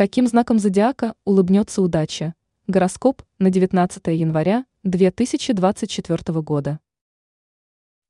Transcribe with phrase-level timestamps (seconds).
[0.00, 2.34] Каким знаком зодиака улыбнется удача?
[2.66, 6.80] Гороскоп на 19 января 2024 года.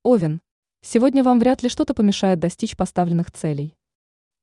[0.05, 0.41] Овен.
[0.83, 3.77] Сегодня вам вряд ли что-то помешает достичь поставленных целей.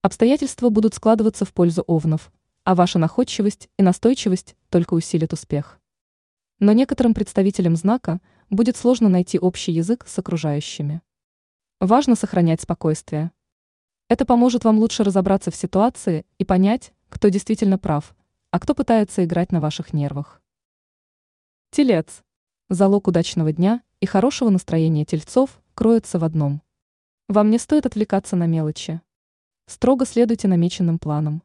[0.01, 2.33] Обстоятельства будут складываться в пользу овнов,
[2.65, 5.79] а ваша находчивость и настойчивость только усилят успех.
[6.59, 8.19] Но некоторым представителям знака
[8.49, 11.01] будет сложно найти общий язык с окружающими.
[11.79, 13.31] Важно сохранять спокойствие.
[14.09, 18.15] Это поможет вам лучше разобраться в ситуации и понять, кто действительно прав,
[18.51, 20.41] а кто пытается играть на ваших нервах.
[21.71, 22.23] Телец.
[22.69, 26.61] Залог удачного дня и хорошего настроения тельцов кроется в одном.
[27.27, 29.01] Вам не стоит отвлекаться на мелочи.
[29.65, 31.43] Строго следуйте намеченным планам.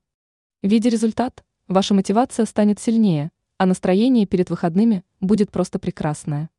[0.63, 6.51] Видя результат, ваша мотивация станет сильнее, а настроение перед выходными будет просто прекрасное.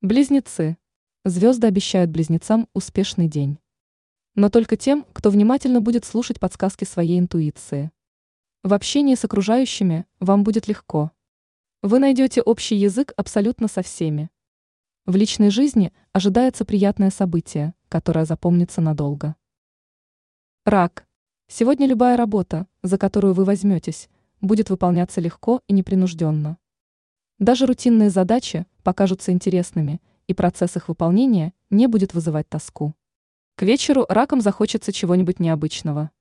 [0.00, 0.76] Близнецы.
[1.24, 3.58] Звезды обещают близнецам успешный день
[4.38, 7.90] но только тем, кто внимательно будет слушать подсказки своей интуиции.
[8.62, 11.10] В общении с окружающими вам будет легко.
[11.82, 14.30] Вы найдете общий язык абсолютно со всеми.
[15.06, 19.34] В личной жизни ожидается приятное событие, которое запомнится надолго.
[20.64, 21.08] Рак.
[21.48, 24.08] Сегодня любая работа, за которую вы возьметесь,
[24.40, 26.58] будет выполняться легко и непринужденно.
[27.40, 32.94] Даже рутинные задачи покажутся интересными, и процесс их выполнения не будет вызывать тоску.
[33.58, 36.12] К вечеру раком захочется чего-нибудь необычного.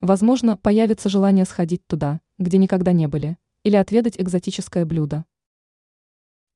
[0.00, 5.24] Возможно, появится желание сходить туда, где никогда не были, или отведать экзотическое блюдо.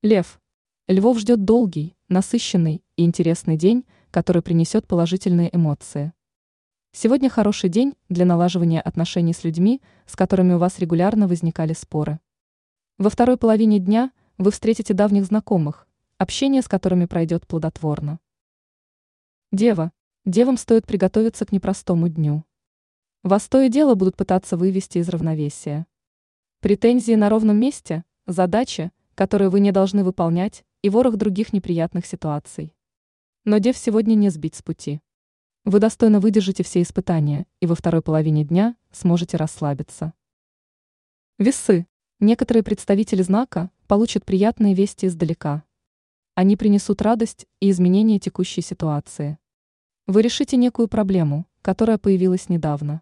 [0.01, 0.39] Лев.
[0.87, 6.13] Львов ждет долгий, насыщенный и интересный день, который принесет положительные эмоции.
[6.93, 12.21] Сегодня хороший день для налаживания отношений с людьми, с которыми у вас регулярно возникали споры.
[12.97, 18.21] Во второй половине дня вы встретите давних знакомых, общение с которыми пройдет плодотворно.
[19.51, 19.91] Дева.
[20.25, 22.43] Девам стоит приготовиться к непростому дню.
[23.21, 25.85] Вас то и дело будут пытаться вывести из равновесия.
[26.61, 32.73] Претензии на ровном месте– задачи, которые вы не должны выполнять, и ворох других неприятных ситуаций.
[33.43, 34.99] Но дев сегодня не сбить с пути.
[35.63, 40.11] Вы достойно выдержите все испытания, и во второй половине дня сможете расслабиться.
[41.37, 41.85] Весы.
[42.19, 45.63] Некоторые представители знака получат приятные вести издалека.
[46.33, 49.37] Они принесут радость и изменение текущей ситуации.
[50.07, 53.01] Вы решите некую проблему, которая появилась недавно.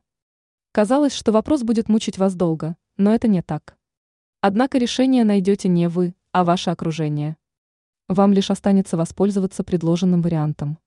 [0.72, 3.78] Казалось, что вопрос будет мучить вас долго, но это не так.
[4.40, 7.36] Однако решение найдете не вы, а ваше окружение.
[8.08, 10.78] Вам лишь останется воспользоваться предложенным вариантом.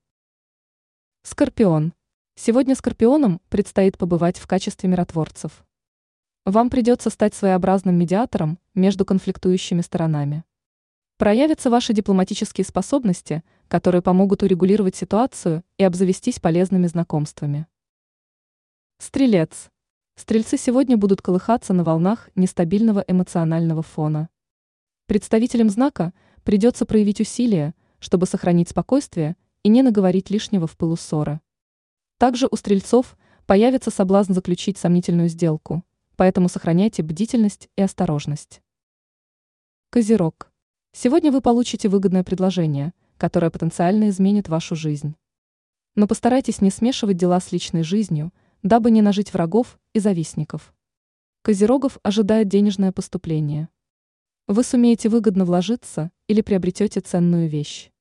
[1.21, 1.93] Скорпион.
[2.33, 5.63] Сегодня скорпионам предстоит побывать в качестве миротворцев.
[6.45, 10.45] Вам придется стать своеобразным медиатором между конфликтующими сторонами.
[11.17, 17.65] Проявятся ваши дипломатические способности, которые помогут урегулировать ситуацию и обзавестись полезными знакомствами.
[18.99, 19.71] Стрелец.
[20.15, 24.29] Стрельцы сегодня будут колыхаться на волнах нестабильного эмоционального фона.
[25.07, 26.13] Представителям знака
[26.43, 31.41] придется проявить усилия, чтобы сохранить спокойствие и не наговорить лишнего в пылу ссоры.
[32.19, 33.17] Также у стрельцов
[33.47, 35.83] появится соблазн заключить сомнительную сделку,
[36.15, 38.61] поэтому сохраняйте бдительность и осторожность.
[39.89, 40.51] Козерог.
[40.99, 45.13] Сегодня вы получите выгодное предложение, которое потенциально изменит вашу жизнь.
[45.93, 50.73] Но постарайтесь не смешивать дела с личной жизнью, дабы не нажить врагов и завистников.
[51.43, 53.69] Козерогов ожидает денежное поступление.
[54.47, 57.91] Вы сумеете выгодно вложиться или приобретете ценную вещь.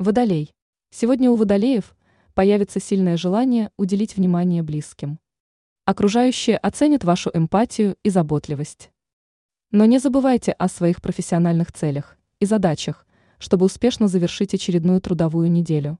[0.00, 0.52] Водолей.
[0.90, 1.94] Сегодня у водолеев
[2.34, 5.20] появится сильное желание уделить внимание близким.
[5.84, 8.90] Окружающие оценят вашу эмпатию и заботливость.
[9.72, 13.06] Но не забывайте о своих профессиональных целях и задачах,
[13.38, 15.98] чтобы успешно завершить очередную трудовую неделю.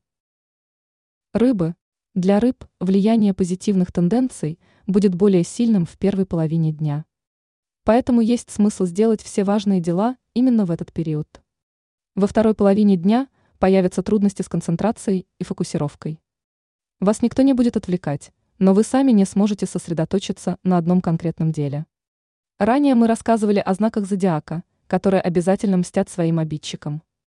[1.33, 1.77] Рыбы.
[2.15, 4.59] Для рыб влияние позитивных тенденций
[4.89, 7.05] будет более сильным в первой половине дня.
[7.85, 11.41] Поэтому есть смысл сделать все важные дела именно в этот период.
[12.17, 13.29] Во второй половине дня
[13.61, 16.21] появятся трудности с концентрацией и фокусировкой.
[16.99, 21.87] Вас никто не будет отвлекать, но вы сами не сможете сосредоточиться на одном конкретном деле.
[22.61, 27.03] Ранее мы рассказывали о знаках зодиака, которые обязательно мстят своим обидчикам.